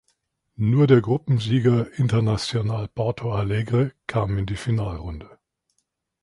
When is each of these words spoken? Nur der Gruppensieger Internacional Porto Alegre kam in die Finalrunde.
Nur 0.55 0.87
der 0.87 0.99
Gruppensieger 0.99 1.93
Internacional 1.93 2.87
Porto 2.87 3.33
Alegre 3.33 3.91
kam 4.07 4.35
in 4.39 4.47
die 4.47 4.55
Finalrunde. 4.55 5.29